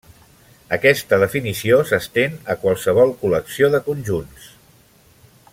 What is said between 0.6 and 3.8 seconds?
Aquesta definició s'estén a qualsevol col·lecció